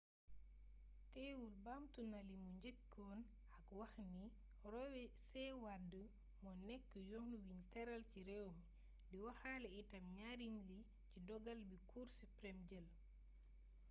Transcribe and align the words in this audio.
teewul 1.13 1.51
baamtu 1.65 2.01
na 2.11 2.19
limu 2.29 2.49
njëkkoon 2.57 3.19
a 3.57 3.59
wax 3.79 3.93
ni 4.13 4.25
roe 4.71 5.03
c. 5.27 5.29
wade 5.63 6.01
moo 6.41 6.57
nekk 6.67 6.87
«yoon 7.09 7.29
wiñ 7.47 7.59
tëral 7.71 8.01
ci 8.11 8.19
réew 8.29 8.47
mi» 8.57 8.65
di 9.09 9.17
waxaale 9.25 9.69
itam 9.81 10.03
njariñ 10.17 10.53
li 10.69 10.79
ci 11.09 11.17
dogal 11.27 11.59
bi 11.69 11.77
cour 11.89 12.07
supreme 12.19 12.61
jël 12.69 12.87